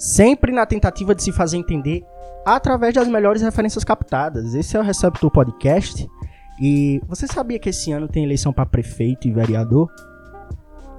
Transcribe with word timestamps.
sempre 0.00 0.50
na 0.50 0.64
tentativa 0.64 1.14
de 1.14 1.22
se 1.22 1.30
fazer 1.30 1.58
entender 1.58 2.02
através 2.44 2.94
das 2.94 3.06
melhores 3.06 3.42
referências 3.42 3.84
captadas. 3.84 4.54
Esse 4.54 4.74
é 4.74 4.80
o 4.80 4.82
Receptor 4.82 5.30
Podcast. 5.30 6.08
E 6.58 7.00
você 7.06 7.26
sabia 7.26 7.58
que 7.58 7.68
esse 7.68 7.92
ano 7.92 8.08
tem 8.08 8.24
eleição 8.24 8.50
para 8.50 8.64
prefeito 8.64 9.28
e 9.28 9.30
vereador? 9.30 9.90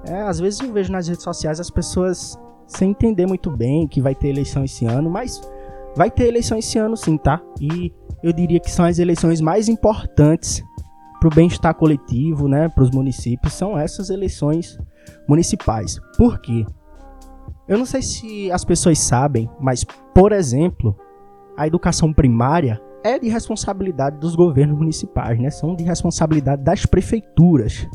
É, 0.06 0.22
às 0.22 0.38
vezes 0.38 0.60
eu 0.60 0.72
vejo 0.72 0.92
nas 0.92 1.08
redes 1.08 1.24
sociais 1.24 1.58
as 1.58 1.68
pessoas 1.68 2.38
sem 2.66 2.90
entender 2.90 3.26
muito 3.26 3.50
bem 3.50 3.88
que 3.88 4.00
vai 4.00 4.14
ter 4.14 4.28
eleição 4.28 4.64
esse 4.64 4.86
ano, 4.86 5.10
mas 5.10 5.40
vai 5.96 6.10
ter 6.10 6.28
eleição 6.28 6.56
esse 6.56 6.78
ano 6.78 6.96
sim, 6.96 7.16
tá? 7.16 7.40
E 7.60 7.92
eu 8.22 8.32
diria 8.32 8.60
que 8.60 8.70
são 8.70 8.84
as 8.84 9.00
eleições 9.00 9.40
mais 9.40 9.68
importantes 9.68 10.62
para 11.18 11.28
o 11.28 11.34
bem-estar 11.34 11.74
coletivo, 11.74 12.48
né, 12.48 12.68
para 12.68 12.82
os 12.82 12.90
municípios, 12.90 13.52
são 13.52 13.78
essas 13.78 14.10
eleições 14.10 14.78
municipais. 15.28 16.00
Por 16.16 16.40
quê? 16.40 16.64
Eu 17.68 17.78
não 17.78 17.86
sei 17.86 18.02
se 18.02 18.50
as 18.50 18.64
pessoas 18.64 18.98
sabem, 18.98 19.48
mas, 19.60 19.84
por 20.14 20.32
exemplo, 20.32 20.96
a 21.56 21.66
educação 21.66 22.12
primária 22.12 22.80
é 23.04 23.18
de 23.18 23.28
responsabilidade 23.28 24.18
dos 24.18 24.34
governos 24.34 24.76
municipais, 24.76 25.38
né? 25.38 25.50
São 25.50 25.74
de 25.74 25.84
responsabilidade 25.84 26.62
das 26.62 26.86
prefeituras. 26.86 27.88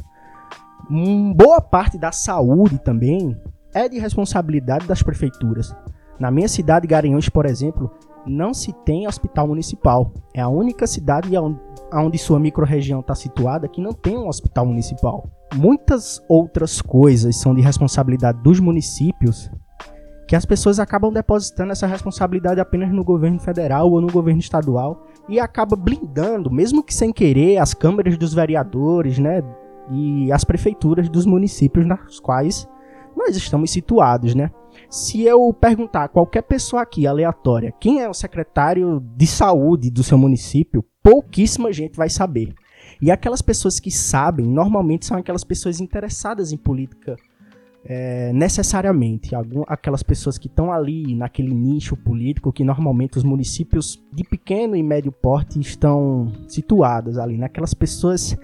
Uma 0.90 1.34
boa 1.34 1.62
parte 1.62 1.98
da 1.98 2.12
saúde 2.12 2.80
também 2.80 3.38
é 3.74 3.90
de 3.90 4.00
responsabilidade 4.00 4.88
das 4.88 5.04
prefeituras. 5.04 5.76
Na 6.20 6.32
minha 6.32 6.48
cidade, 6.48 6.88
Garanhuns, 6.88 7.30
por 7.30 7.46
exemplo, 7.46 7.92
não 8.26 8.54
se 8.54 8.74
tem 8.86 9.08
hospital 9.08 9.48
municipal. 9.48 10.14
É 10.34 10.42
a 10.42 10.50
única 10.50 10.88
cidade 10.88 11.30
onde 11.94 12.18
sua 12.18 12.40
microrregião 12.40 13.02
está 13.02 13.14
situada 13.14 13.68
que 13.68 13.82
não 13.82 13.94
tem 13.94 14.18
um 14.18 14.28
hospital 14.28 14.66
municipal. 14.66 15.30
Muitas 15.56 16.22
outras 16.28 16.82
coisas 16.82 17.38
são 17.38 17.54
de 17.54 17.62
responsabilidade 17.62 18.42
dos 18.42 18.60
municípios 18.60 19.50
que 20.28 20.36
as 20.36 20.46
pessoas 20.46 20.78
acabam 20.78 21.12
depositando 21.12 21.72
essa 21.72 21.88
responsabilidade 21.88 22.60
apenas 22.60 22.92
no 22.92 23.04
governo 23.04 23.40
federal 23.40 23.90
ou 23.90 24.02
no 24.02 24.12
governo 24.12 24.42
estadual 24.42 25.08
e 25.30 25.40
acaba 25.40 25.76
blindando, 25.76 26.52
mesmo 26.52 26.84
que 26.84 26.94
sem 26.94 27.14
querer, 27.14 27.58
as 27.58 27.74
câmaras 27.74 28.18
dos 28.18 28.34
vereadores, 28.34 29.18
né, 29.18 29.42
e 29.90 30.30
as 30.32 30.44
prefeituras 30.44 31.08
dos 31.08 31.26
municípios 31.26 31.86
nas 31.86 32.20
quais 32.20 32.68
nós 33.16 33.38
estamos 33.38 33.72
situados, 33.72 34.36
né? 34.36 34.52
Se 34.90 35.24
eu 35.24 35.52
perguntar 35.54 36.04
a 36.04 36.08
qualquer 36.08 36.44
pessoa 36.44 36.82
aqui 36.84 37.08
aleatória 37.08 37.74
quem 37.80 38.02
é 38.02 38.10
o 38.10 38.14
secretário 38.14 39.02
de 39.16 39.26
saúde 39.26 39.90
do 39.90 40.04
seu 40.04 40.18
município, 40.18 40.86
pouquíssima 41.02 41.72
gente 41.72 41.96
vai 41.96 42.10
saber. 42.10 42.54
E 43.02 43.10
aquelas 43.10 43.42
pessoas 43.42 43.80
que 43.80 43.90
sabem, 43.90 44.46
normalmente 44.46 45.06
são 45.06 45.18
aquelas 45.18 45.44
pessoas 45.44 45.80
interessadas 45.80 46.52
em 46.52 46.58
política 46.58 47.16
é, 47.86 48.32
necessariamente. 48.34 49.34
Algum, 49.36 49.64
aquelas 49.68 50.04
pessoas 50.04 50.38
que 50.38 50.48
estão 50.48 50.72
ali 50.72 51.16
naquele 51.16 51.54
nicho 51.54 51.96
político 51.96 52.52
que 52.52 52.64
normalmente 52.64 53.18
os 53.18 53.24
municípios 53.24 54.02
de 54.14 54.24
pequeno 54.24 54.76
e 54.76 54.84
médio 54.84 55.12
porte 55.12 55.60
estão 55.60 56.32
situados 56.48 57.18
ali, 57.18 57.38
naquelas 57.38 57.74
pessoas 57.74 58.38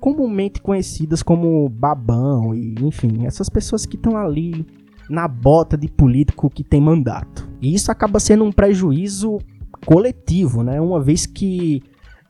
comumente 0.00 0.62
conhecidas 0.62 1.22
como 1.22 1.68
babão 1.68 2.54
e 2.54 2.74
enfim, 2.80 3.26
essas 3.26 3.48
pessoas 3.48 3.84
que 3.84 3.96
estão 3.96 4.16
ali 4.16 4.66
na 5.10 5.26
bota 5.28 5.76
de 5.76 5.88
político 5.88 6.48
que 6.48 6.64
tem 6.64 6.80
mandato. 6.80 7.48
E 7.60 7.74
isso 7.74 7.90
acaba 7.90 8.18
sendo 8.20 8.44
um 8.44 8.52
prejuízo 8.52 9.38
coletivo, 9.84 10.62
né? 10.62 10.80
Uma 10.80 11.00
vez 11.00 11.26
que 11.26 11.82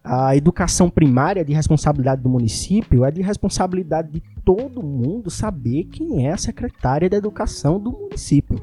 a 0.03 0.35
educação 0.35 0.89
primária 0.89 1.45
de 1.45 1.53
responsabilidade 1.53 2.23
do 2.23 2.29
município 2.29 3.05
é 3.05 3.11
de 3.11 3.21
responsabilidade 3.21 4.11
de 4.11 4.23
todo 4.51 4.83
mundo 4.83 5.31
saber 5.31 5.85
quem 5.85 6.27
é 6.27 6.33
a 6.33 6.37
secretária 6.37 7.09
da 7.09 7.17
educação 7.17 7.79
do 7.79 7.93
município. 7.93 8.61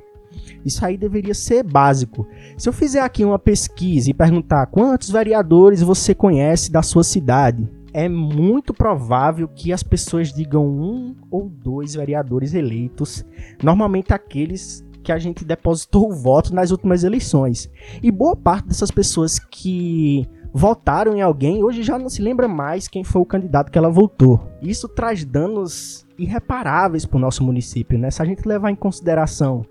Isso 0.65 0.85
aí 0.85 0.97
deveria 0.97 1.33
ser 1.33 1.63
básico. 1.63 2.27
Se 2.57 2.67
eu 2.67 2.73
fizer 2.73 2.99
aqui 2.99 3.23
uma 3.23 3.39
pesquisa 3.39 4.09
e 4.09 4.13
perguntar 4.13 4.65
quantos 4.65 5.09
vereadores 5.09 5.81
você 5.81 6.13
conhece 6.13 6.69
da 6.69 6.81
sua 6.81 7.05
cidade, 7.05 7.65
é 7.93 8.09
muito 8.09 8.73
provável 8.73 9.47
que 9.47 9.71
as 9.71 9.81
pessoas 9.81 10.33
digam 10.33 10.67
um 10.67 11.15
ou 11.31 11.47
dois 11.47 11.95
vereadores 11.95 12.53
eleitos, 12.53 13.23
normalmente 13.63 14.13
aqueles 14.13 14.85
que 15.01 15.11
a 15.13 15.17
gente 15.17 15.45
depositou 15.45 16.11
o 16.11 16.15
voto 16.15 16.53
nas 16.53 16.69
últimas 16.69 17.05
eleições. 17.05 17.71
E 18.03 18.11
boa 18.11 18.35
parte 18.35 18.67
dessas 18.67 18.91
pessoas 18.91 19.39
que 19.39 20.27
votaram 20.57 21.15
em 21.15 21.21
alguém, 21.21 21.63
hoje 21.63 21.83
já 21.83 21.99
não 21.99 22.09
se 22.09 22.19
lembra 22.19 22.47
mais 22.47 22.87
quem 22.87 23.03
foi 23.03 23.21
o 23.21 23.25
candidato 23.25 23.71
que 23.71 23.77
ela 23.77 23.89
votou. 23.89 24.41
Isso 24.59 24.89
traz 24.89 25.23
danos 25.23 26.05
irreparáveis 26.17 27.05
para 27.05 27.17
o 27.17 27.19
nosso 27.19 27.43
município, 27.43 27.97
né? 27.97 28.09
Se 28.09 28.23
a 28.23 28.25
gente 28.25 28.47
levar 28.47 28.71
em 28.71 28.75
consideração 28.75 29.63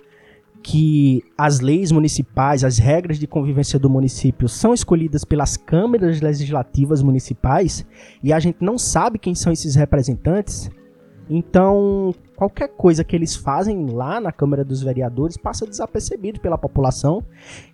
que 0.63 1.25
as 1.37 1.61
leis 1.61 1.91
municipais, 1.91 2.63
as 2.63 2.79
regras 2.79 3.19
de 3.19 3.27
convivência 3.27 3.79
do 3.79 3.91
município 3.91 4.49
são 4.49 4.73
escolhidas 4.73 5.25
pelas 5.25 5.57
câmaras 5.57 6.21
legislativas 6.21 7.03
municipais 7.03 7.85
e 8.23 8.33
a 8.33 8.39
gente 8.39 8.59
não 8.61 8.79
sabe 8.79 9.19
quem 9.19 9.35
são 9.35 9.53
esses 9.53 9.75
representantes, 9.75 10.71
então 11.29 12.15
qualquer 12.37 12.69
coisa 12.69 13.03
que 13.03 13.17
eles 13.17 13.35
fazem 13.35 13.87
lá 13.87 14.21
na 14.21 14.31
Câmara 14.31 14.65
dos 14.65 14.83
Vereadores 14.83 15.37
passa 15.37 15.67
desapercebido 15.67 16.39
pela 16.39 16.59
população. 16.59 17.25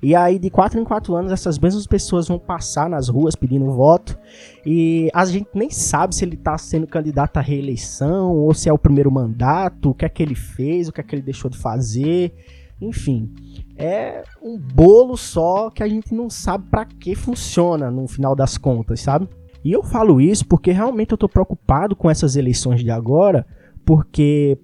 E 0.02 0.14
aí, 0.14 0.38
de 0.38 0.48
quatro 0.48 0.80
em 0.80 0.84
quatro 0.84 1.14
anos, 1.14 1.32
essas 1.32 1.58
mesmas 1.58 1.86
pessoas 1.86 2.28
vão 2.28 2.38
passar 2.38 2.88
nas 2.88 3.08
ruas 3.08 3.34
pedindo 3.34 3.70
voto. 3.72 4.16
E 4.64 5.10
a 5.12 5.24
gente 5.24 5.48
nem 5.52 5.68
sabe 5.68 6.14
se 6.14 6.24
ele 6.24 6.36
está 6.36 6.56
sendo 6.56 6.86
candidato 6.86 7.36
à 7.38 7.40
reeleição 7.40 8.32
ou 8.32 8.54
se 8.54 8.68
é 8.68 8.72
o 8.72 8.78
primeiro 8.78 9.10
mandato, 9.10 9.90
o 9.90 9.94
que 9.94 10.04
é 10.04 10.08
que 10.08 10.22
ele 10.22 10.36
fez, 10.36 10.88
o 10.88 10.92
que 10.92 11.00
é 11.00 11.04
que 11.04 11.14
ele 11.14 11.22
deixou 11.22 11.50
de 11.50 11.58
fazer. 11.58 12.32
Enfim, 12.80 13.32
é 13.76 14.24
um 14.42 14.58
bolo 14.58 15.16
só 15.16 15.70
que 15.70 15.82
a 15.82 15.88
gente 15.88 16.14
não 16.14 16.28
sabe 16.28 16.64
para 16.70 16.84
que 16.84 17.14
funciona 17.14 17.90
no 17.90 18.08
final 18.08 18.34
das 18.34 18.56
contas, 18.56 19.00
sabe? 19.00 19.28
E 19.64 19.72
eu 19.72 19.82
falo 19.82 20.20
isso 20.20 20.46
porque 20.46 20.72
realmente 20.72 21.12
eu 21.12 21.16
estou 21.16 21.28
preocupado 21.28 21.94
com 21.94 22.10
essas 22.10 22.36
eleições 22.36 22.80
de 22.82 22.90
agora, 22.90 23.46
porque 23.84 24.58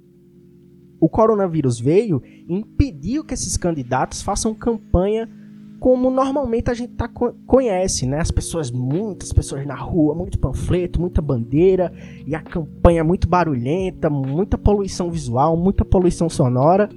o 1.00 1.09
coronavírus 1.09 1.78
veio 1.78 2.22
e 2.25 2.54
impediu 2.54 3.25
que 3.25 3.34
esses 3.34 3.56
candidatos 3.56 4.22
façam 4.22 4.54
campanha 4.54 5.28
como 5.78 6.10
normalmente 6.10 6.70
a 6.70 6.75
gente 6.75 6.94
tá, 6.94 7.09
conhece, 7.47 8.04
né? 8.04 8.19
As 8.19 8.31
pessoas, 8.31 8.70
muitas 8.70 9.32
pessoas 9.32 9.64
na 9.64 9.76
rua, 9.76 10.14
muito 10.14 10.38
panfleto, 10.38 11.00
muita 11.00 11.22
bandeira, 11.22 11.92
e 12.26 12.34
a 12.34 12.41
campanha 12.41 13.04
muito 13.04 13.28
barulhenta, 13.28 14.10
muita 14.10 14.59
poluição 14.59 15.10
visual, 15.10 15.56
muita 15.56 15.84
poluição 15.84 16.28
sonora. 16.28 16.88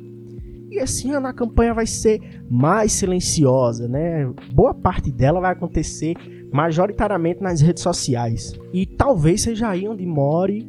E 0.71 0.79
ano 1.11 1.27
a 1.27 1.33
campanha 1.33 1.73
vai 1.73 1.85
ser 1.85 2.21
mais 2.49 2.93
silenciosa, 2.93 3.87
né? 3.87 4.25
Boa 4.53 4.73
parte 4.73 5.11
dela 5.11 5.39
vai 5.39 5.51
acontecer 5.51 6.15
majoritariamente 6.51 7.41
nas 7.41 7.61
redes 7.61 7.81
sociais. 7.81 8.53
E 8.73 8.85
talvez 8.85 9.41
seja 9.41 9.69
aí 9.69 9.87
onde 9.87 10.05
more 10.05 10.67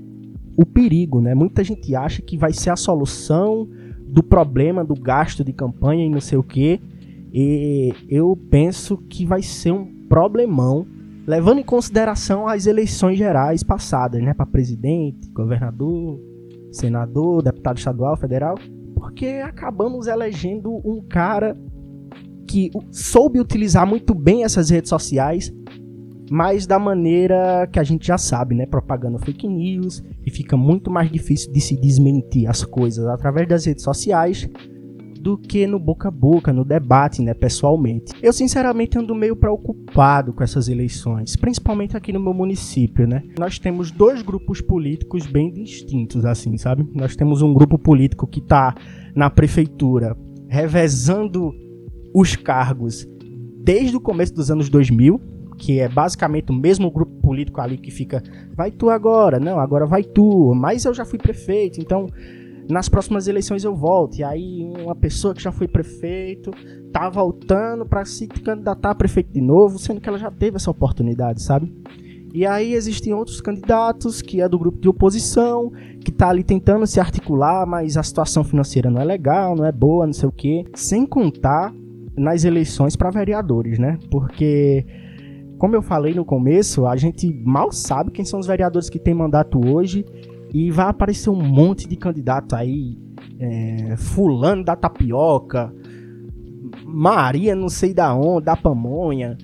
o 0.56 0.64
perigo, 0.64 1.20
né? 1.20 1.34
Muita 1.34 1.64
gente 1.64 1.94
acha 1.94 2.22
que 2.22 2.36
vai 2.36 2.52
ser 2.52 2.70
a 2.70 2.76
solução 2.76 3.68
do 4.06 4.22
problema 4.22 4.84
do 4.84 4.94
gasto 4.94 5.42
de 5.42 5.52
campanha 5.52 6.04
e 6.04 6.10
não 6.10 6.20
sei 6.20 6.38
o 6.38 6.42
que. 6.42 6.80
E 7.32 7.94
eu 8.08 8.36
penso 8.50 8.98
que 8.98 9.24
vai 9.24 9.42
ser 9.42 9.72
um 9.72 9.86
problemão, 10.06 10.86
levando 11.26 11.58
em 11.60 11.64
consideração 11.64 12.46
as 12.46 12.66
eleições 12.66 13.16
gerais 13.16 13.62
passadas, 13.62 14.22
né? 14.22 14.34
Para 14.34 14.44
presidente, 14.44 15.30
governador, 15.30 16.20
senador, 16.70 17.42
deputado 17.42 17.78
estadual, 17.78 18.16
federal. 18.16 18.56
Porque 18.94 19.26
acabamos 19.42 20.06
elegendo 20.06 20.70
um 20.84 21.00
cara 21.00 21.56
que 22.52 22.70
soube 22.90 23.40
utilizar 23.40 23.86
muito 23.86 24.14
bem 24.14 24.44
essas 24.44 24.68
redes 24.68 24.90
sociais 24.90 25.50
mas 26.30 26.66
da 26.66 26.78
maneira 26.78 27.68
que 27.70 27.78
a 27.78 27.82
gente 27.82 28.06
já 28.06 28.16
sabe, 28.16 28.54
né? 28.54 28.64
Propagando 28.64 29.18
fake 29.18 29.46
news 29.46 30.02
e 30.24 30.30
fica 30.30 30.56
muito 30.56 30.90
mais 30.90 31.10
difícil 31.12 31.52
de 31.52 31.60
se 31.60 31.78
desmentir 31.78 32.48
as 32.48 32.64
coisas 32.64 33.06
através 33.06 33.46
das 33.46 33.66
redes 33.66 33.84
sociais 33.84 34.48
do 35.20 35.36
que 35.36 35.66
no 35.66 35.78
boca 35.78 36.08
a 36.08 36.10
boca, 36.10 36.50
no 36.50 36.64
debate, 36.64 37.20
né, 37.20 37.34
pessoalmente. 37.34 38.14
Eu 38.22 38.32
sinceramente 38.32 38.98
ando 38.98 39.14
meio 39.14 39.36
preocupado 39.36 40.32
com 40.32 40.42
essas 40.42 40.68
eleições, 40.68 41.36
principalmente 41.36 41.98
aqui 41.98 42.14
no 42.14 42.18
meu 42.18 42.32
município, 42.32 43.06
né? 43.06 43.22
Nós 43.38 43.58
temos 43.58 43.90
dois 43.90 44.22
grupos 44.22 44.62
políticos 44.62 45.26
bem 45.26 45.52
distintos 45.52 46.24
assim, 46.24 46.56
sabe? 46.56 46.88
Nós 46.94 47.14
temos 47.14 47.42
um 47.42 47.52
grupo 47.52 47.78
político 47.78 48.26
que 48.26 48.40
tá 48.40 48.74
na 49.14 49.28
prefeitura 49.28 50.16
revezando 50.48 51.52
os 52.14 52.36
cargos 52.36 53.06
desde 53.64 53.96
o 53.96 54.00
começo 54.00 54.34
dos 54.34 54.50
anos 54.50 54.68
2000, 54.68 55.20
que 55.56 55.78
é 55.78 55.88
basicamente 55.88 56.50
o 56.50 56.54
mesmo 56.54 56.90
grupo 56.90 57.12
político 57.20 57.60
ali 57.60 57.78
que 57.78 57.90
fica, 57.90 58.22
vai 58.54 58.70
tu 58.70 58.90
agora, 58.90 59.38
não, 59.38 59.58
agora 59.58 59.86
vai 59.86 60.02
tu, 60.02 60.54
mas 60.54 60.84
eu 60.84 60.92
já 60.92 61.04
fui 61.04 61.18
prefeito, 61.18 61.80
então 61.80 62.08
nas 62.68 62.88
próximas 62.88 63.28
eleições 63.28 63.64
eu 63.64 63.74
volto. 63.74 64.18
E 64.18 64.24
aí 64.24 64.64
uma 64.82 64.94
pessoa 64.94 65.34
que 65.34 65.42
já 65.42 65.52
foi 65.52 65.68
prefeito 65.68 66.50
tá 66.92 67.08
voltando 67.08 67.86
para 67.86 68.04
se 68.04 68.26
candidatar 68.26 68.90
a 68.90 68.94
prefeito 68.94 69.32
de 69.32 69.40
novo, 69.40 69.78
sendo 69.78 70.00
que 70.00 70.08
ela 70.08 70.18
já 70.18 70.30
teve 70.30 70.56
essa 70.56 70.70
oportunidade, 70.70 71.42
sabe? 71.42 71.72
E 72.34 72.46
aí 72.46 72.72
existem 72.72 73.12
outros 73.12 73.42
candidatos 73.42 74.22
que 74.22 74.40
é 74.40 74.48
do 74.48 74.58
grupo 74.58 74.80
de 74.80 74.88
oposição, 74.88 75.70
que 76.02 76.10
tá 76.10 76.30
ali 76.30 76.42
tentando 76.42 76.86
se 76.86 76.98
articular, 76.98 77.66
mas 77.66 77.96
a 77.98 78.02
situação 78.02 78.42
financeira 78.42 78.90
não 78.90 79.00
é 79.00 79.04
legal, 79.04 79.54
não 79.54 79.66
é 79.66 79.72
boa, 79.72 80.06
não 80.06 80.14
sei 80.14 80.28
o 80.28 80.32
quê. 80.32 80.64
Sem 80.74 81.04
contar 81.04 81.74
nas 82.16 82.44
eleições 82.44 82.96
para 82.96 83.10
vereadores, 83.10 83.78
né? 83.78 83.98
Porque 84.10 84.84
como 85.58 85.76
eu 85.76 85.82
falei 85.82 86.12
no 86.12 86.24
começo, 86.24 86.86
a 86.86 86.96
gente 86.96 87.32
mal 87.44 87.70
sabe 87.70 88.10
quem 88.10 88.24
são 88.24 88.40
os 88.40 88.46
vereadores 88.46 88.90
que 88.90 88.98
têm 88.98 89.14
mandato 89.14 89.60
hoje 89.64 90.04
e 90.52 90.70
vai 90.70 90.86
aparecer 90.86 91.30
um 91.30 91.40
monte 91.40 91.88
de 91.88 91.96
candidato 91.96 92.56
aí, 92.56 92.98
é, 93.38 93.96
fulano 93.96 94.64
da 94.64 94.74
tapioca, 94.74 95.72
Maria 96.84 97.54
não 97.54 97.68
sei 97.68 97.94
da 97.94 98.14
onde, 98.14 98.46
da 98.46 98.56
pamonha, 98.56 99.38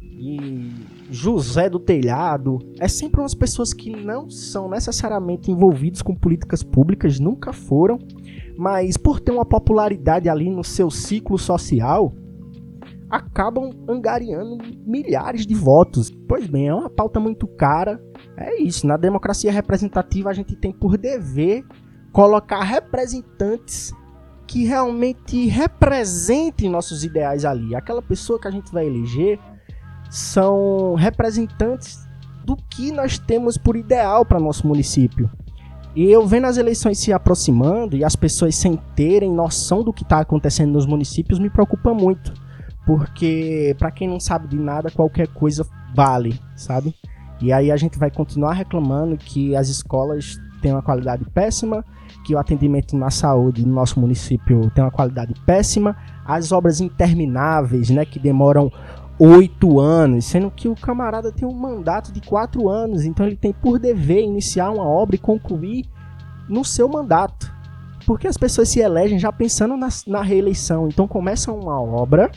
e 0.00 0.70
José 1.10 1.68
do 1.68 1.78
Telhado. 1.78 2.58
É 2.78 2.88
sempre 2.88 3.20
umas 3.20 3.34
pessoas 3.34 3.72
que 3.72 3.90
não 3.90 4.30
são 4.30 4.68
necessariamente 4.68 5.50
envolvidos 5.50 6.02
com 6.02 6.14
políticas 6.14 6.62
públicas, 6.62 7.20
nunca 7.20 7.52
foram, 7.52 7.98
mas 8.56 8.96
por 8.96 9.20
ter 9.20 9.32
uma 9.32 9.44
popularidade 9.44 10.28
ali 10.28 10.50
no 10.50 10.64
seu 10.64 10.90
ciclo 10.90 11.38
social, 11.38 12.14
acabam 13.10 13.70
angariando 13.86 14.56
milhares 14.86 15.46
de 15.46 15.54
votos. 15.54 16.10
Pois 16.26 16.46
bem, 16.46 16.68
é 16.68 16.74
uma 16.74 16.88
pauta 16.88 17.20
muito 17.20 17.46
cara. 17.46 18.02
É 18.36 18.60
isso, 18.62 18.86
na 18.86 18.96
democracia 18.96 19.52
representativa 19.52 20.30
a 20.30 20.32
gente 20.32 20.56
tem 20.56 20.72
por 20.72 20.96
dever 20.96 21.64
colocar 22.10 22.62
representantes 22.62 23.92
que 24.46 24.64
realmente 24.64 25.46
representem 25.46 26.70
nossos 26.70 27.04
ideais 27.04 27.44
ali. 27.44 27.74
Aquela 27.74 28.02
pessoa 28.02 28.38
que 28.40 28.48
a 28.48 28.50
gente 28.50 28.72
vai 28.72 28.86
eleger 28.86 29.38
são 30.12 30.94
representantes 30.94 32.06
do 32.44 32.54
que 32.54 32.92
nós 32.92 33.18
temos 33.18 33.56
por 33.56 33.76
ideal 33.76 34.26
para 34.26 34.38
nosso 34.38 34.66
município. 34.66 35.30
E 35.96 36.04
eu 36.04 36.26
vendo 36.26 36.46
as 36.48 36.58
eleições 36.58 36.98
se 36.98 37.14
aproximando 37.14 37.96
e 37.96 38.04
as 38.04 38.14
pessoas 38.14 38.54
sem 38.54 38.76
terem 38.94 39.32
noção 39.32 39.82
do 39.82 39.90
que 39.90 40.02
está 40.02 40.20
acontecendo 40.20 40.72
nos 40.72 40.84
municípios 40.84 41.38
me 41.38 41.48
preocupa 41.48 41.94
muito, 41.94 42.34
porque 42.84 43.74
para 43.78 43.90
quem 43.90 44.06
não 44.06 44.20
sabe 44.20 44.48
de 44.48 44.58
nada 44.58 44.90
qualquer 44.90 45.28
coisa 45.28 45.66
vale, 45.94 46.38
sabe? 46.56 46.94
E 47.40 47.50
aí 47.50 47.70
a 47.72 47.76
gente 47.78 47.98
vai 47.98 48.10
continuar 48.10 48.52
reclamando 48.52 49.16
que 49.16 49.56
as 49.56 49.70
escolas 49.70 50.38
têm 50.60 50.72
uma 50.72 50.82
qualidade 50.82 51.24
péssima, 51.30 51.82
que 52.26 52.34
o 52.34 52.38
atendimento 52.38 52.98
na 52.98 53.10
saúde 53.10 53.66
no 53.66 53.72
nosso 53.72 53.98
município 53.98 54.70
tem 54.74 54.84
uma 54.84 54.90
qualidade 54.90 55.32
péssima, 55.46 55.96
as 56.22 56.52
obras 56.52 56.82
intermináveis, 56.82 57.88
né, 57.88 58.04
que 58.04 58.18
demoram 58.18 58.70
oito 59.24 59.78
anos, 59.78 60.24
sendo 60.24 60.50
que 60.50 60.68
o 60.68 60.74
camarada 60.74 61.30
tem 61.30 61.46
um 61.46 61.54
mandato 61.54 62.12
de 62.12 62.20
quatro 62.20 62.68
anos, 62.68 63.04
então 63.04 63.24
ele 63.24 63.36
tem 63.36 63.52
por 63.52 63.78
dever 63.78 64.20
iniciar 64.20 64.70
uma 64.70 64.82
obra 64.82 65.14
e 65.14 65.18
concluir 65.18 65.84
no 66.48 66.64
seu 66.64 66.88
mandato. 66.88 67.52
Porque 68.04 68.26
as 68.26 68.36
pessoas 68.36 68.68
se 68.68 68.80
elegem 68.80 69.20
já 69.20 69.30
pensando 69.30 69.76
na, 69.76 69.88
na 70.08 70.22
reeleição, 70.22 70.88
então 70.88 71.06
começam 71.06 71.56
uma 71.56 71.80
obra, 71.80 72.32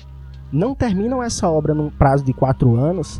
não 0.51 0.75
terminam 0.75 1.23
essa 1.23 1.49
obra 1.49 1.73
num 1.73 1.89
prazo 1.89 2.23
de 2.23 2.33
quatro 2.33 2.75
anos 2.75 3.19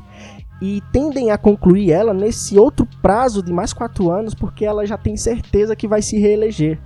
e 0.62 0.82
tendem 0.94 1.32
a 1.32 1.38
concluir 1.38 1.92
ela 1.92 2.14
nesse 2.14 2.60
outro 2.60 2.88
prazo 3.02 3.42
de 3.42 3.52
mais 3.52 3.74
quatro 3.74 4.12
anos, 4.12 4.36
porque 4.36 4.64
ela 4.64 4.86
já 4.86 4.98
tem 4.98 5.18
certeza 5.18 5.76
que 5.76 5.88
vai 5.88 6.04
se 6.04 6.20
reeleger. 6.20 6.80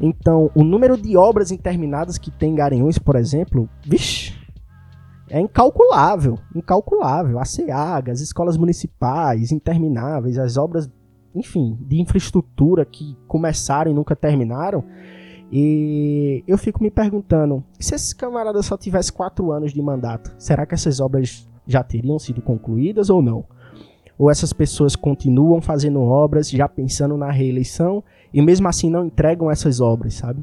Então, 0.00 0.50
o 0.56 0.64
número 0.64 0.96
de 0.96 1.16
obras 1.16 1.52
interminadas 1.52 2.18
que 2.18 2.32
tem 2.32 2.54
Garanhuns, 2.54 2.98
por 2.98 3.14
exemplo, 3.14 3.68
vixe, 3.86 4.35
é 5.28 5.40
incalculável, 5.40 6.38
incalculável. 6.54 7.38
A 7.38 7.44
SEAG, 7.44 8.10
as 8.10 8.20
escolas 8.20 8.56
municipais, 8.56 9.50
intermináveis, 9.50 10.38
as 10.38 10.56
obras, 10.56 10.90
enfim, 11.34 11.76
de 11.80 12.00
infraestrutura 12.00 12.84
que 12.84 13.16
começaram 13.26 13.90
e 13.90 13.94
nunca 13.94 14.14
terminaram. 14.14 14.84
E 15.50 16.42
eu 16.46 16.58
fico 16.58 16.82
me 16.82 16.90
perguntando, 16.90 17.62
se 17.78 17.94
esses 17.94 18.12
camaradas 18.12 18.66
só 18.66 18.76
tivessem 18.76 19.14
quatro 19.14 19.52
anos 19.52 19.72
de 19.72 19.80
mandato, 19.80 20.34
será 20.38 20.66
que 20.66 20.74
essas 20.74 21.00
obras 21.00 21.48
já 21.66 21.82
teriam 21.82 22.18
sido 22.18 22.42
concluídas 22.42 23.10
ou 23.10 23.22
não? 23.22 23.44
Ou 24.18 24.30
essas 24.30 24.52
pessoas 24.52 24.96
continuam 24.96 25.60
fazendo 25.60 26.00
obras, 26.00 26.50
já 26.50 26.68
pensando 26.68 27.16
na 27.16 27.30
reeleição, 27.30 28.02
e 28.32 28.40
mesmo 28.40 28.66
assim 28.66 28.88
não 28.88 29.04
entregam 29.04 29.50
essas 29.50 29.80
obras, 29.80 30.14
sabe? 30.14 30.42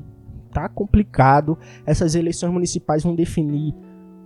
Tá 0.51 0.69
complicado. 0.69 1.57
Essas 1.85 2.13
eleições 2.13 2.51
municipais 2.51 3.03
vão 3.03 3.15
definir 3.15 3.73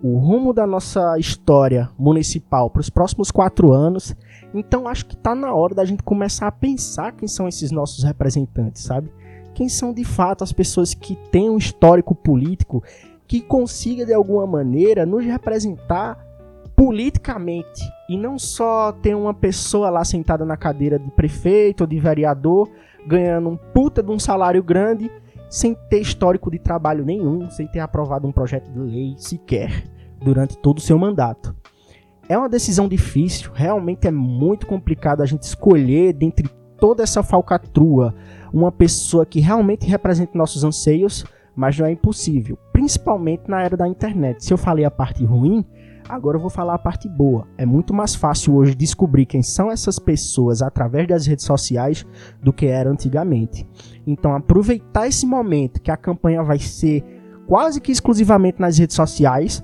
o 0.02 0.18
rumo 0.18 0.54
da 0.54 0.68
nossa 0.68 1.18
história 1.18 1.90
municipal 1.98 2.70
para 2.70 2.82
os 2.82 2.90
próximos 2.90 3.32
quatro 3.32 3.72
anos. 3.74 4.16
Então 4.54 4.88
acho 4.88 5.06
que 5.06 5.16
está 5.16 5.34
na 5.34 5.54
hora 5.54 5.76
da 5.76 5.86
gente 5.86 6.04
começar 6.04 6.48
a 6.48 6.52
pensar 6.52 7.14
quem 7.14 7.28
são 7.28 7.48
esses 7.48 7.72
nossos 7.72 8.04
representantes, 8.04 8.84
sabe? 8.84 9.12
Quem 9.54 9.68
são 9.68 9.92
de 9.92 10.04
fato 10.04 10.44
as 10.44 10.52
pessoas 10.52 10.94
que 10.94 11.16
têm 11.32 11.50
um 11.50 11.58
histórico 11.58 12.14
político 12.14 12.84
que 13.28 13.42
consiga 13.42 14.06
de 14.06 14.14
alguma 14.14 14.46
maneira 14.46 15.06
nos 15.06 15.26
representar 15.26 16.26
politicamente 16.76 17.82
e 18.08 18.16
não 18.16 18.38
só 18.38 18.92
ter 18.92 19.16
uma 19.16 19.34
pessoa 19.34 19.90
lá 19.90 20.06
sentada 20.06 20.46
na 20.46 20.56
cadeira 20.56 21.00
de 21.00 21.10
prefeito 21.10 21.82
ou 21.82 21.88
de 21.88 22.00
vereador 22.00 22.70
ganhando 23.06 23.50
um 23.50 23.58
puta 23.58 24.04
de 24.04 24.12
um 24.12 24.20
salário 24.20 24.62
grande 24.62 25.10
sem 25.50 25.76
ter 25.90 26.00
histórico 26.00 26.52
de 26.52 26.60
trabalho 26.60 27.06
nenhum, 27.06 27.50
sem 27.50 27.68
ter 27.68 27.80
aprovado 27.80 28.28
um 28.28 28.32
projeto 28.32 28.70
de 28.72 28.80
lei 28.80 29.16
sequer 29.18 29.84
durante 30.22 30.58
todo 30.58 30.78
o 30.78 30.82
seu 30.82 30.98
mandato. 30.98 31.56
É 32.30 32.38
uma 32.38 32.50
decisão 32.50 32.88
difícil, 32.88 33.52
realmente 33.54 34.08
é 34.08 34.12
muito 34.12 34.68
complicado 34.68 35.22
a 35.22 35.26
gente 35.26 35.44
escolher 35.44 36.14
dentre 36.14 36.50
toda 36.78 37.04
essa 37.04 37.24
falcatrua 37.24 38.14
uma 38.54 38.72
pessoa 38.72 39.26
que 39.26 39.40
realmente 39.40 39.88
represente 39.88 40.38
nossos 40.38 40.64
anseios, 40.64 41.26
mas 41.56 41.78
não 41.78 41.86
é 41.86 41.92
impossível, 41.92 42.58
principalmente 42.72 43.44
na 43.48 43.62
era 43.62 43.76
da 43.76 43.88
internet. 43.88 44.44
Se 44.44 44.54
eu 44.54 44.58
falei 44.58 44.86
a 44.86 44.92
parte 44.92 45.24
ruim, 45.24 45.66
Agora 46.10 46.38
eu 46.38 46.42
vou 46.42 46.50
falar 46.50 46.76
a 46.76 46.80
parte 46.80 47.10
boa. 47.10 47.46
É 47.58 47.66
muito 47.66 47.94
mais 47.94 48.16
fácil 48.16 48.56
hoje 48.56 48.74
descobrir 48.74 49.26
quem 49.26 49.44
são 49.44 49.70
essas 49.70 50.00
pessoas 50.00 50.62
através 50.62 51.08
das 51.08 51.26
redes 51.26 51.44
sociais 51.44 52.06
do 52.42 52.54
que 52.54 52.66
era 52.66 52.90
antigamente. 52.90 53.68
Então, 54.06 54.34
aproveitar 54.34 55.08
esse 55.08 55.26
momento 55.26 55.82
que 55.82 55.92
a 55.92 55.98
campanha 55.98 56.42
vai 56.44 56.60
ser 56.60 57.04
quase 57.46 57.82
que 57.82 57.92
exclusivamente 57.92 58.62
nas 58.62 58.78
redes 58.78 58.96
sociais 58.96 59.64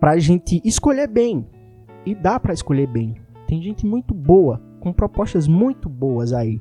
para 0.00 0.12
a 0.12 0.18
gente 0.18 0.60
escolher 0.64 1.06
bem. 1.06 1.46
E 2.04 2.14
dá 2.14 2.40
para 2.40 2.52
escolher 2.52 2.88
bem. 2.88 3.14
Tem 3.46 3.62
gente 3.62 3.86
muito 3.86 4.12
boa, 4.12 4.60
com 4.80 4.92
propostas 4.92 5.46
muito 5.46 5.88
boas 5.88 6.32
aí, 6.32 6.60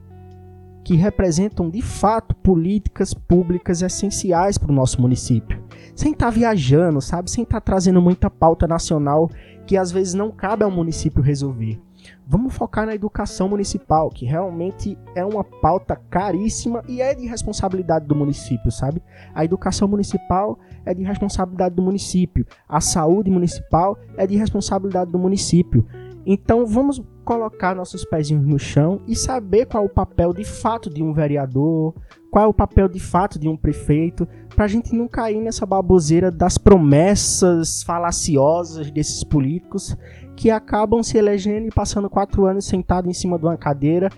que 0.84 0.96
representam 0.96 1.70
de 1.70 1.82
fato 1.82 2.36
políticas 2.36 3.14
públicas 3.14 3.82
essenciais 3.82 4.58
para 4.58 4.72
o 4.72 4.76
nosso 4.76 5.02
município 5.02 5.64
sem 5.96 6.12
estar 6.12 6.26
tá 6.26 6.32
viajando, 6.32 7.02
sabe? 7.02 7.30
Sem 7.30 7.44
estar 7.44 7.62
tá 7.62 7.62
trazendo 7.62 8.02
muita 8.02 8.30
pauta 8.30 8.68
nacional 8.68 9.30
que 9.66 9.78
às 9.78 9.92
vezes 9.92 10.14
não 10.14 10.32
cabe 10.32 10.64
ao 10.64 10.72
município 10.72 11.22
resolver. 11.22 11.80
Vamos 12.28 12.54
focar 12.54 12.86
na 12.86 12.96
educação 12.96 13.48
municipal, 13.48 14.10
que 14.10 14.26
realmente 14.26 14.98
é 15.16 15.24
uma 15.24 15.44
pauta 15.44 15.96
caríssima 16.10 16.84
e 16.88 17.02
é 17.02 17.16
de 17.16 17.26
responsabilidade 17.26 18.06
do 18.06 18.16
município, 18.16 18.72
sabe? 18.72 19.02
A 19.34 19.46
educação 19.46 19.88
municipal 19.88 20.60
é 20.86 20.94
de 20.94 21.04
responsabilidade 21.04 21.76
do 21.76 21.82
município, 21.82 22.46
a 22.68 22.82
saúde 22.82 23.32
municipal 23.32 23.98
é 24.18 24.28
de 24.28 24.36
responsabilidade 24.36 25.12
do 25.12 25.20
município. 25.20 25.86
Então 26.26 26.66
vamos 26.66 27.02
colocar 27.26 27.76
nossos 27.76 28.06
pezinhos 28.06 28.46
no 28.46 28.60
chão 28.60 29.02
e 29.08 29.16
saber 29.16 29.66
qual 29.66 29.84
é 29.84 29.86
o 29.86 29.90
papel 29.90 30.34
de 30.34 30.44
fato 30.44 30.90
de 30.90 31.02
um 31.02 31.14
vereador, 31.14 31.94
qual 32.32 32.46
é 32.46 32.48
o 32.48 32.54
papel 32.54 32.88
de 32.88 33.00
fato 33.00 33.38
de 33.38 33.48
um 33.48 33.56
prefeito, 33.56 34.28
para 34.56 34.66
a 34.66 34.68
gente 34.68 34.96
não 34.96 35.08
cair 35.08 35.42
nessa 35.42 35.66
baboseira 35.66 36.32
das 36.32 36.58
promessas 36.58 37.84
falaciosas 37.84 38.90
desses 38.92 39.24
políticos 39.24 39.98
que 40.36 40.50
acabam 40.50 41.04
se 41.04 41.18
elegendo 41.18 41.68
e 41.68 41.72
passando 41.72 42.10
quatro 42.10 42.46
anos 42.46 42.66
sentado 42.66 43.10
em 43.10 43.14
cima 43.14 43.38
de 43.38 43.46
uma 43.46 43.58
cadeira 43.58 44.10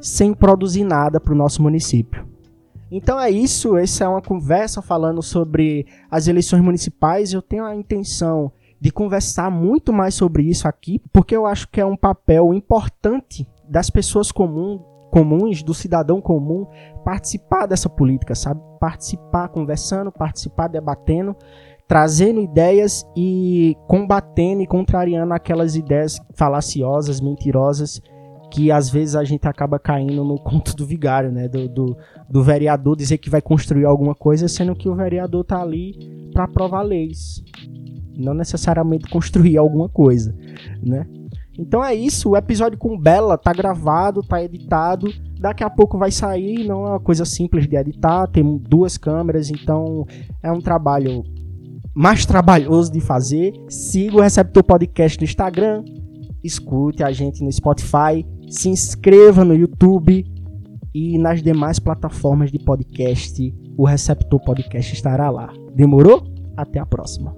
sem 0.00 0.34
produzir 0.34 0.84
nada 0.84 1.18
para 1.18 1.32
o 1.32 1.36
nosso 1.36 1.62
município. 1.62 2.26
Então 2.90 3.18
é 3.18 3.30
isso, 3.30 3.76
essa 3.76 4.04
é 4.04 4.08
uma 4.08 4.22
conversa 4.22 4.80
falando 4.80 5.20
sobre 5.20 5.86
as 6.10 6.28
eleições 6.28 6.62
municipais. 6.62 7.32
Eu 7.32 7.42
tenho 7.42 7.64
a 7.64 7.74
intenção 7.74 8.52
de 8.86 8.92
conversar 8.92 9.50
muito 9.50 9.92
mais 9.92 10.14
sobre 10.14 10.44
isso 10.44 10.68
aqui, 10.68 11.02
porque 11.12 11.34
eu 11.34 11.44
acho 11.44 11.68
que 11.68 11.80
é 11.80 11.84
um 11.84 11.96
papel 11.96 12.54
importante 12.54 13.44
das 13.68 13.90
pessoas 13.90 14.30
comuns, 14.30 14.80
comuns, 15.10 15.60
do 15.60 15.74
cidadão 15.74 16.20
comum, 16.20 16.68
participar 17.04 17.66
dessa 17.66 17.88
política, 17.88 18.36
sabe? 18.36 18.60
Participar 18.78 19.48
conversando, 19.48 20.12
participar 20.12 20.68
debatendo, 20.68 21.34
trazendo 21.88 22.40
ideias 22.40 23.04
e 23.16 23.76
combatendo 23.88 24.62
e 24.62 24.68
contrariando 24.68 25.34
aquelas 25.34 25.74
ideias 25.74 26.20
falaciosas, 26.36 27.20
mentirosas, 27.20 28.00
que 28.52 28.70
às 28.70 28.88
vezes 28.88 29.16
a 29.16 29.24
gente 29.24 29.48
acaba 29.48 29.80
caindo 29.80 30.24
no 30.24 30.38
conto 30.38 30.76
do 30.76 30.86
vigário, 30.86 31.32
né? 31.32 31.48
Do, 31.48 31.68
do, 31.68 31.96
do 32.30 32.40
vereador 32.40 32.94
dizer 32.94 33.18
que 33.18 33.28
vai 33.28 33.42
construir 33.42 33.84
alguma 33.84 34.14
coisa, 34.14 34.46
sendo 34.46 34.76
que 34.76 34.88
o 34.88 34.94
vereador 34.94 35.42
tá 35.42 35.60
ali 35.60 36.30
para 36.32 36.44
aprovar 36.44 36.82
leis 36.82 37.42
não 38.16 38.34
necessariamente 38.34 39.08
construir 39.10 39.56
alguma 39.56 39.88
coisa, 39.88 40.34
né? 40.82 41.06
Então 41.58 41.82
é 41.82 41.94
isso, 41.94 42.30
o 42.30 42.36
episódio 42.36 42.78
com 42.78 42.98
Bela 42.98 43.38
tá 43.38 43.52
gravado, 43.52 44.22
tá 44.22 44.42
editado, 44.42 45.10
daqui 45.40 45.64
a 45.64 45.70
pouco 45.70 45.96
vai 45.96 46.10
sair, 46.10 46.66
não 46.66 46.86
é 46.86 46.90
uma 46.90 47.00
coisa 47.00 47.24
simples 47.24 47.66
de 47.66 47.76
editar, 47.76 48.26
tem 48.26 48.58
duas 48.58 48.98
câmeras, 48.98 49.50
então 49.50 50.06
é 50.42 50.52
um 50.52 50.60
trabalho 50.60 51.24
mais 51.94 52.26
trabalhoso 52.26 52.92
de 52.92 53.00
fazer. 53.00 53.54
Siga 53.70 54.16
o 54.16 54.20
Receptor 54.20 54.62
Podcast 54.62 55.18
no 55.18 55.24
Instagram, 55.24 55.82
escute 56.44 57.02
a 57.02 57.10
gente 57.10 57.42
no 57.42 57.50
Spotify, 57.50 58.26
se 58.50 58.68
inscreva 58.68 59.44
no 59.44 59.54
YouTube 59.54 60.24
e 60.94 61.18
nas 61.18 61.42
demais 61.42 61.78
plataformas 61.78 62.52
de 62.52 62.58
podcast. 62.58 63.54
O 63.78 63.86
Receptor 63.86 64.40
Podcast 64.44 64.94
estará 64.94 65.30
lá. 65.30 65.52
Demorou? 65.74 66.22
Até 66.56 66.78
a 66.78 66.86
próxima. 66.86 67.34